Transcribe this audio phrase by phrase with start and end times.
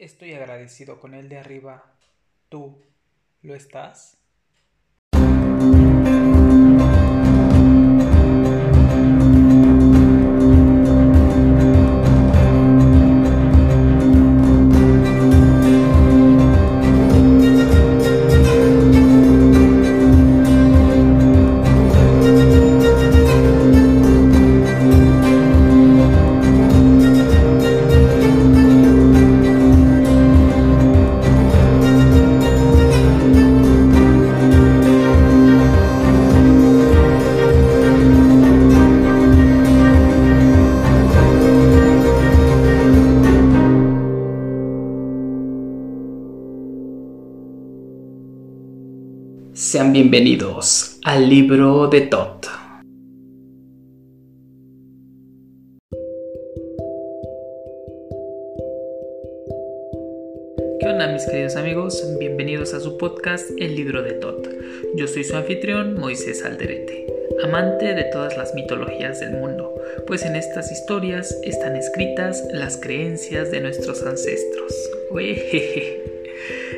[0.00, 1.84] Estoy agradecido con el de arriba.
[2.48, 2.82] ¿Tú
[3.42, 4.19] lo estás?
[49.52, 52.46] Sean bienvenidos al libro de Tot.
[60.78, 62.00] ¿Qué onda mis queridos amigos?
[62.20, 64.48] Bienvenidos a su podcast El libro de Tot.
[64.94, 67.06] Yo soy su anfitrión Moisés Alderete,
[67.42, 69.74] amante de todas las mitologías del mundo,
[70.06, 74.72] pues en estas historias están escritas las creencias de nuestros ancestros.
[75.10, 76.09] Uejeje.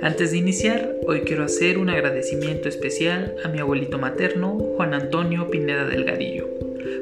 [0.00, 5.50] Antes de iniciar, hoy quiero hacer un agradecimiento especial a mi abuelito materno, Juan Antonio
[5.50, 6.46] Pineda Delgadillo,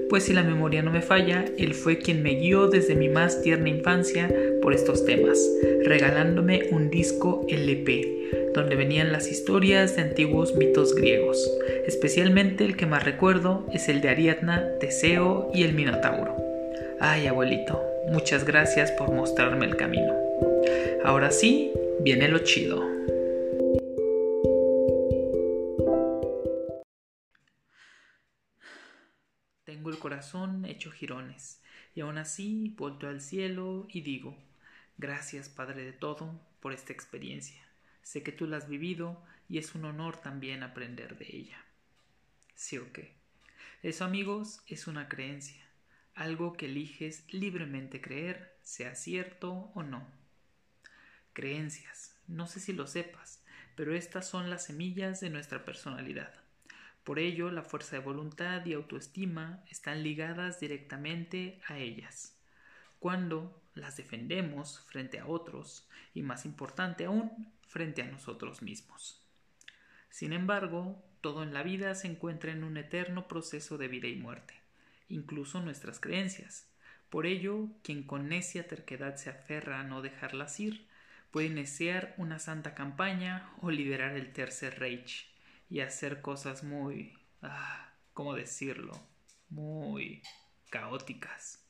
[0.09, 3.43] pues si la memoria no me falla, él fue quien me guió desde mi más
[3.43, 5.39] tierna infancia por estos temas,
[5.85, 11.51] regalándome un disco LP, donde venían las historias de antiguos mitos griegos,
[11.87, 16.35] especialmente el que más recuerdo es el de Ariadna, Teseo y el Minotauro.
[16.99, 20.15] Ay, abuelito, muchas gracias por mostrarme el camino.
[21.05, 22.81] Ahora sí, viene lo chido.
[29.65, 31.61] Tengo el corazón hecho jirones,
[31.95, 34.37] y aún así volto al cielo y digo,
[34.99, 37.63] gracias Padre de todo por esta experiencia.
[38.03, 41.59] Sé que tú la has vivido y es un honor también aprender de ella.
[42.55, 43.15] ¿Sí o qué?
[43.83, 45.65] Eso amigos es una creencia,
[46.15, 50.26] algo que eliges libremente creer, sea cierto o no
[51.37, 52.17] creencias.
[52.27, 56.33] No sé si lo sepas, pero estas son las semillas de nuestra personalidad.
[57.05, 62.39] Por ello, la fuerza de voluntad y autoestima están ligadas directamente a ellas.
[63.01, 69.23] Cuando las defendemos frente a otros, y más importante aún, frente a nosotros mismos.
[70.09, 74.17] Sin embargo, todo en la vida se encuentra en un eterno proceso de vida y
[74.17, 74.55] muerte,
[75.11, 76.67] incluso nuestras creencias.
[77.11, 80.86] Por ello, quien con necia terquedad se aferra a no dejarlas ir,
[81.37, 85.29] puede iniciar una santa campaña o liderar el Tercer Reich
[85.69, 88.99] y hacer cosas muy, ah, ¿cómo decirlo?
[89.51, 90.23] Muy
[90.71, 91.63] caóticas.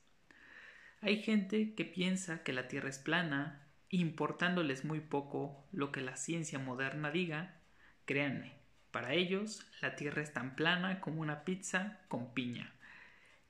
[1.01, 6.15] Hay gente que piensa que la Tierra es plana, importándoles muy poco lo que la
[6.15, 7.59] ciencia moderna diga,
[8.05, 8.53] créanme,
[8.91, 12.71] para ellos la Tierra es tan plana como una pizza con piña.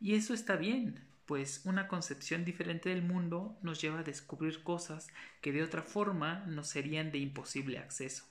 [0.02, 5.10] Y eso está bien, pues una concepción diferente del mundo nos lleva a descubrir cosas
[5.42, 8.24] que de otra forma nos serían de imposible acceso.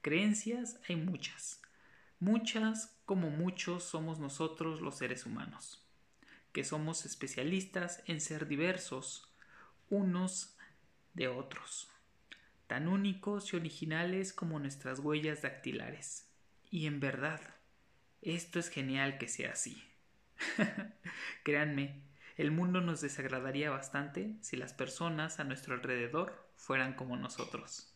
[0.00, 1.62] Creencias hay muchas,
[2.18, 5.86] muchas como muchos somos nosotros los seres humanos,
[6.52, 9.32] que somos especialistas en ser diversos
[9.88, 10.56] unos
[11.14, 11.88] de otros,
[12.66, 16.28] tan únicos y originales como nuestras huellas dactilares.
[16.68, 17.40] Y en verdad,
[18.22, 19.91] esto es genial que sea así.
[21.42, 22.02] Créanme,
[22.36, 27.92] el mundo nos desagradaría bastante si las personas a nuestro alrededor fueran como nosotros.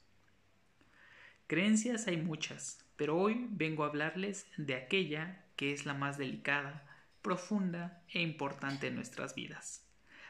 [1.46, 6.84] Creencias hay muchas, pero hoy vengo a hablarles de aquella que es la más delicada,
[7.22, 9.84] profunda e importante en nuestras vidas.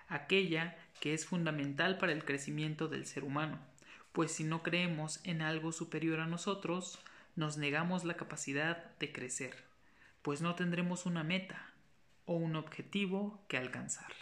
[0.09, 3.59] Aquella que es fundamental para el crecimiento del ser humano,
[4.13, 6.99] pues si no creemos en algo superior a nosotros,
[7.35, 9.65] nos negamos la capacidad de crecer,
[10.23, 11.71] pues no tendremos una meta,
[12.27, 14.13] o un objetivo que alcanzar.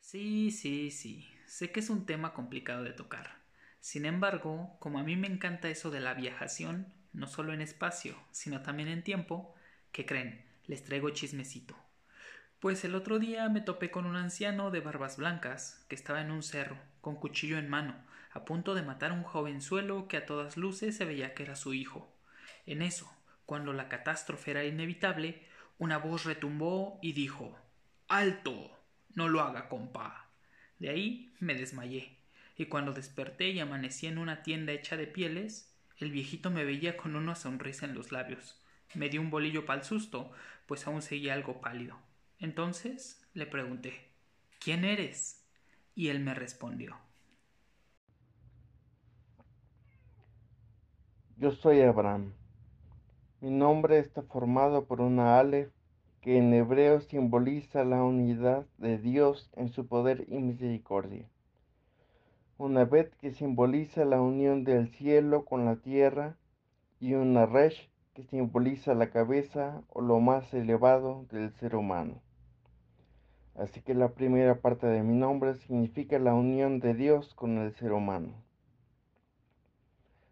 [0.00, 3.38] Sí, sí, sí, sé que es un tema complicado de tocar.
[3.80, 8.16] Sin embargo, como a mí me encanta eso de la viajación, no solo en espacio,
[8.30, 9.54] sino también en tiempo,
[9.92, 10.44] ¿qué creen?
[10.66, 11.76] Les traigo chismecito.
[12.60, 16.30] Pues el otro día me topé con un anciano de barbas blancas que estaba en
[16.30, 17.94] un cerro, con cuchillo en mano,
[18.32, 21.56] a punto de matar a un jovenzuelo que a todas luces se veía que era
[21.56, 22.10] su hijo.
[22.66, 23.12] En eso,
[23.46, 25.46] cuando la catástrofe era inevitable,
[25.78, 27.56] una voz retumbó y dijo
[28.08, 28.70] Alto.
[29.14, 30.28] No lo haga, compa.
[30.78, 32.16] De ahí me desmayé,
[32.56, 36.96] y cuando desperté y amanecí en una tienda hecha de pieles, el viejito me veía
[36.96, 38.60] con una sonrisa en los labios.
[38.94, 40.32] Me dio un bolillo pa'l susto,
[40.66, 41.98] pues aún seguía algo pálido.
[42.38, 44.10] Entonces le pregunté
[44.58, 45.44] ¿Quién eres?
[45.94, 46.96] Y él me respondió
[51.36, 52.32] Yo soy Abraham.
[53.44, 55.70] Mi nombre está formado por una Aleph
[56.22, 61.28] que en hebreo simboliza la unidad de Dios en su poder y misericordia.
[62.56, 66.38] Una Bet que simboliza la unión del cielo con la tierra
[67.00, 72.22] y una Resh que simboliza la cabeza o lo más elevado del ser humano.
[73.56, 77.74] Así que la primera parte de mi nombre significa la unión de Dios con el
[77.74, 78.32] ser humano.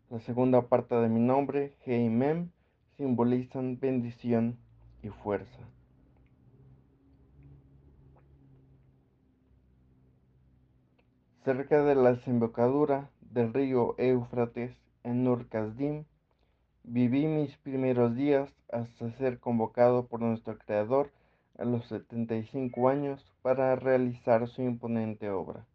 [0.08, 2.48] La segunda parte de mi nombre, Heimem,
[2.96, 4.58] simbolizan bendición
[5.02, 5.58] y fuerza.
[11.44, 15.46] Cerca de la desembocadura del río Éufrates, en Nur
[16.84, 21.10] viví mis primeros días hasta ser convocado por nuestro Creador
[21.58, 25.66] a los 75 años para realizar su imponente obra.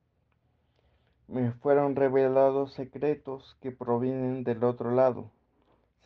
[1.27, 5.31] Me fueron revelados secretos que provienen del otro lado,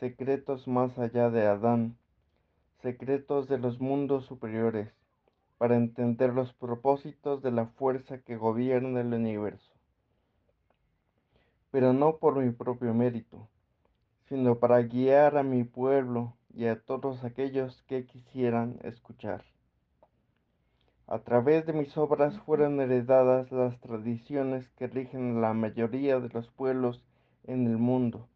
[0.01, 1.95] secretos más allá de Adán,
[2.81, 4.92] secretos de los mundos superiores,
[5.59, 9.71] para entender los propósitos de la fuerza que gobierna el universo.
[11.69, 13.48] Pero no por mi propio mérito,
[14.27, 19.45] sino para guiar a mi pueblo y a todos aquellos que quisieran escuchar.
[21.06, 26.48] A través de mis obras fueron heredadas las tradiciones que rigen la mayoría de los
[26.48, 27.06] pueblos
[27.44, 28.31] en el mundo,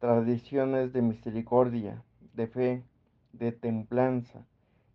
[0.00, 2.02] tradiciones de misericordia,
[2.32, 2.84] de fe,
[3.32, 4.46] de templanza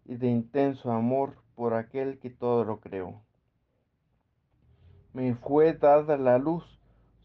[0.04, 3.22] y de intenso amor por aquel que todo lo creó.
[5.13, 6.63] Me fue dada la luz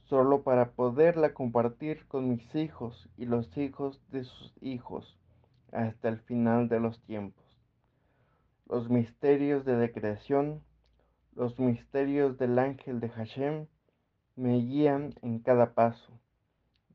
[0.04, 5.18] solo para poderla compartir con mis hijos y los hijos de sus hijos
[5.72, 7.44] hasta el final de los tiempos.
[8.68, 10.62] Los misterios de la creación,
[11.34, 13.66] los misterios del ángel de Hashem
[14.36, 16.19] me guían en cada paso,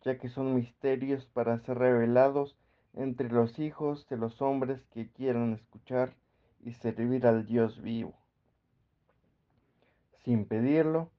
[0.06, 2.56] ya que son misterios para ser revelados
[2.94, 6.16] entre los hijos de los hombres que quieran escuchar
[6.62, 8.14] y servir al Dios vivo.
[10.24, 11.10] Sin pedirlo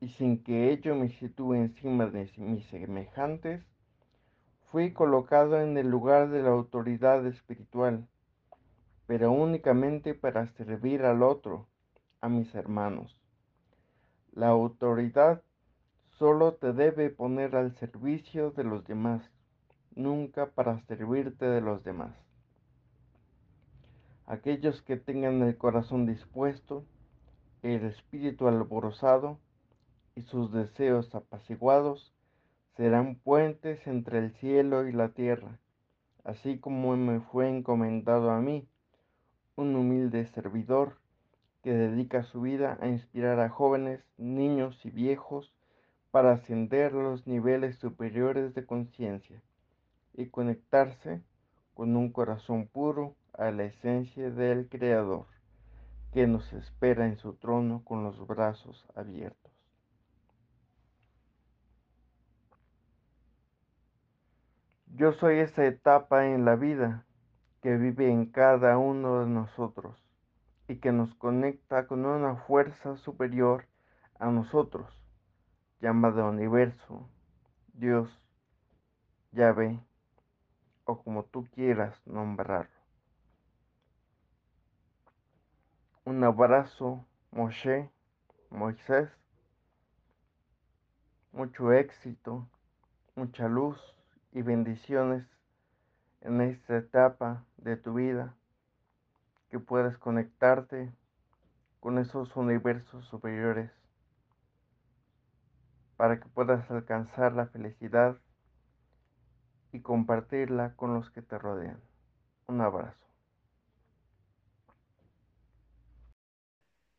[0.00, 3.64] y sin que ello me sitúe encima de mis semejantes,
[4.70, 8.08] fui colocado en el lugar de la autoridad espiritual,
[9.06, 11.68] pero únicamente para servir al otro,
[12.22, 13.14] a mis hermanos.
[14.32, 15.42] La autoridad
[16.22, 19.28] solo te debe poner al servicio de los demás,
[19.96, 22.14] nunca para servirte de los demás.
[24.26, 26.84] Aquellos que tengan el corazón dispuesto,
[27.64, 29.40] el espíritu alborozado
[30.14, 32.14] y sus deseos apaciguados,
[32.76, 35.58] serán puentes entre el cielo y la tierra,
[36.22, 38.68] así como me fue encomendado a mí,
[39.56, 40.98] un humilde servidor
[41.64, 45.52] que dedica su vida a inspirar a jóvenes, niños y viejos
[46.12, 49.42] para ascender los niveles superiores de conciencia
[50.12, 51.22] y conectarse
[51.74, 55.26] con un corazón puro a la esencia del Creador,
[56.12, 59.50] que nos espera en su trono con los brazos abiertos.
[64.94, 67.06] Yo soy esa etapa en la vida
[67.62, 69.96] que vive en cada uno de nosotros
[70.68, 73.64] y que nos conecta con una fuerza superior
[74.18, 75.01] a nosotros,
[75.82, 77.10] llamada universo,
[77.74, 78.08] Dios,
[79.32, 79.80] Yahvé,
[80.84, 82.70] o como tú quieras nombrarlo.
[86.04, 87.90] Un abrazo, Moshe,
[88.48, 89.10] Moisés.
[91.32, 92.48] Mucho éxito,
[93.16, 93.76] mucha luz
[94.30, 95.26] y bendiciones
[96.20, 98.36] en esta etapa de tu vida.
[99.50, 100.92] Que puedas conectarte
[101.80, 103.81] con esos universos superiores
[106.02, 108.18] para que puedas alcanzar la felicidad
[109.70, 111.80] y compartirla con los que te rodean.
[112.48, 113.06] Un abrazo.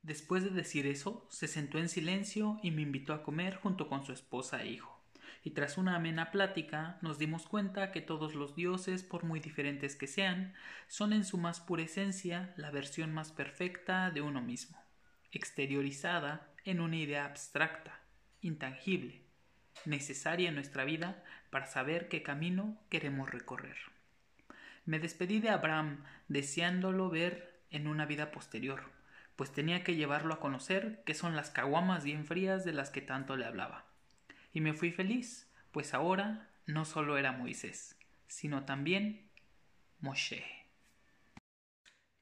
[0.04, 4.06] Después de decir eso, se sentó en silencio y me invitó a comer junto con
[4.06, 4.98] su esposa e hijo.
[5.44, 9.98] Y tras una amena plática nos dimos cuenta que todos los dioses, por muy diferentes
[9.98, 10.54] que sean,
[10.88, 14.82] son en su más pura esencia la versión más perfecta de uno mismo,
[15.34, 18.03] exteriorizada en una idea abstracta,
[18.44, 19.22] intangible,
[19.86, 23.78] necesaria en nuestra vida para saber qué camino queremos recorrer.
[24.86, 28.92] Me despedí de Abraham deseándolo ver en una vida posterior,
[29.36, 33.02] pues tenía que llevarlo a conocer qué son las caguamas bien frías de las que
[33.02, 33.86] tanto le hablaba.
[34.54, 37.98] Y me fui feliz, pues ahora no solo era Moisés,
[38.28, 39.28] sino también
[40.00, 40.46] Moshe.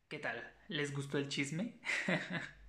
[0.07, 0.53] ¿Qué tal?
[0.67, 1.79] ¿Les gustó el chisme?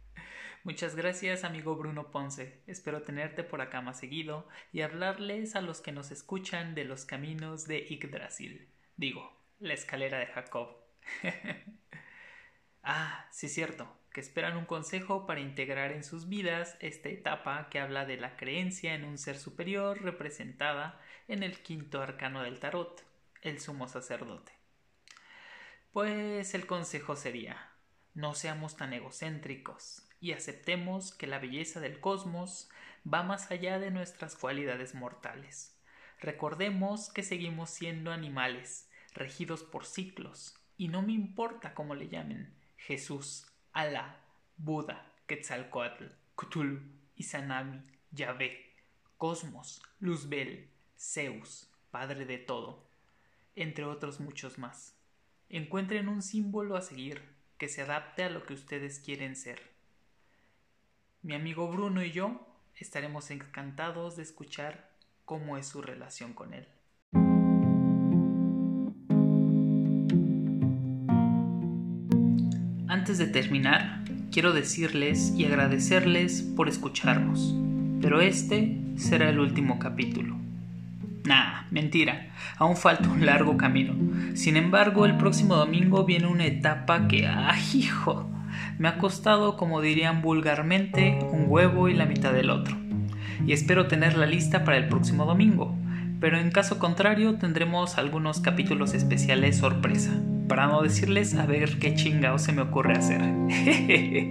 [0.64, 2.62] Muchas gracias, amigo Bruno Ponce.
[2.68, 7.04] Espero tenerte por acá más seguido y hablarles a los que nos escuchan de los
[7.04, 8.68] caminos de Yggdrasil.
[8.96, 10.76] Digo, la escalera de Jacob.
[12.84, 17.80] ah, sí, cierto, que esperan un consejo para integrar en sus vidas esta etapa que
[17.80, 23.04] habla de la creencia en un ser superior representada en el quinto arcano del tarot,
[23.40, 24.52] el sumo sacerdote.
[25.92, 27.68] Pues el consejo sería
[28.14, 32.70] no seamos tan egocéntricos y aceptemos que la belleza del cosmos
[33.12, 35.76] va más allá de nuestras cualidades mortales.
[36.20, 42.54] Recordemos que seguimos siendo animales, regidos por ciclos, y no me importa cómo le llamen
[42.76, 44.20] Jesús, Alá,
[44.56, 46.04] Buda, Quetzalcoatl,
[46.36, 46.80] Cthulhu,
[47.16, 48.76] Izanami, Yahvé,
[49.18, 52.86] Cosmos, Luzbel, Zeus, Padre de todo,
[53.56, 54.94] entre otros muchos más.
[55.48, 57.22] Encuentren un símbolo a seguir
[57.58, 59.71] que se adapte a lo que ustedes quieren ser.
[61.24, 64.90] Mi amigo Bruno y yo estaremos encantados de escuchar
[65.24, 66.66] cómo es su relación con él.
[72.88, 74.02] Antes de terminar,
[74.32, 77.54] quiero decirles y agradecerles por escucharnos,
[78.00, 80.36] pero este será el último capítulo.
[81.22, 83.94] Nah, mentira, aún falta un largo camino.
[84.34, 88.31] Sin embargo, el próximo domingo viene una etapa que, ¡ah, hijo!
[88.78, 92.76] Me ha costado, como dirían vulgarmente, un huevo y la mitad del otro.
[93.46, 95.76] Y espero tenerla lista para el próximo domingo,
[96.20, 100.12] pero en caso contrario tendremos algunos capítulos especiales sorpresa,
[100.48, 103.20] para no decirles a ver qué chingao se me ocurre hacer.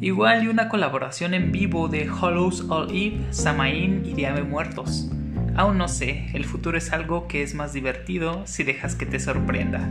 [0.00, 5.10] Igual y una colaboración en vivo de Hollows All Eve, Samaín y Diame Muertos
[5.54, 9.20] Aún no sé, el futuro es algo que es más divertido si dejas que te
[9.20, 9.86] sorprenda.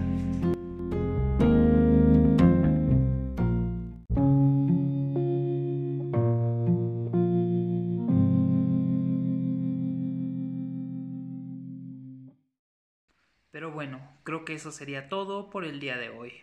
[14.53, 16.33] Eso sería todo por el día de hoy.